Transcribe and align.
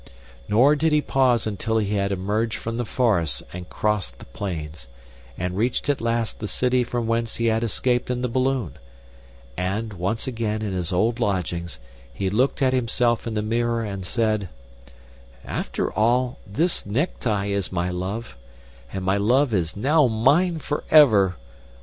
Nor 0.49 0.75
did 0.75 0.91
he 0.93 0.99
pause 0.99 1.45
until 1.45 1.77
he 1.77 1.93
had 1.93 2.11
emerged 2.11 2.57
from 2.57 2.77
the 2.77 2.85
forest 2.87 3.43
and 3.53 3.69
crossed 3.69 4.17
the 4.17 4.25
plains, 4.25 4.87
and 5.37 5.55
reached 5.55 5.89
at 5.89 6.01
last 6.01 6.39
the 6.39 6.47
city 6.47 6.83
from 6.83 7.05
whence 7.05 7.35
he 7.35 7.45
had 7.45 7.63
escaped 7.63 8.09
in 8.09 8.23
the 8.23 8.27
balloon. 8.27 8.79
And, 9.55 9.93
once 9.93 10.25
again 10.25 10.63
in 10.63 10.73
his 10.73 10.91
old 10.91 11.19
lodgings, 11.19 11.77
he 12.11 12.31
looked 12.31 12.63
at 12.63 12.73
himself 12.73 13.27
in 13.27 13.35
the 13.35 13.43
mirror 13.43 13.83
and 13.83 14.03
said: 14.03 14.49
"After 15.45 15.93
all, 15.93 16.39
this 16.47 16.83
necktie 16.83 17.49
is 17.49 17.71
my 17.71 17.91
love 17.91 18.35
and 18.91 19.05
my 19.05 19.17
love 19.17 19.53
is 19.53 19.75
now 19.77 20.07
mine 20.07 20.57
forevermore! 20.57 21.35